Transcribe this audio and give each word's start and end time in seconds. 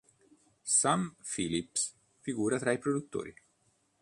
Sam 0.75 1.03
Phillips 1.33 1.85
figura 2.29 2.57
tra 2.57 2.71
i 2.73 2.79
produttori. 2.79 3.35